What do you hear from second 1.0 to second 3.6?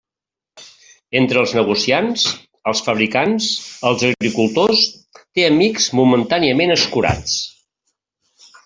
Entre els negociants, els fabricants,